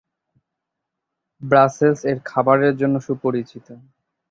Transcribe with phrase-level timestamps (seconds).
[1.41, 3.67] Brussels এর খাবারের জন্য সুপরিচিত।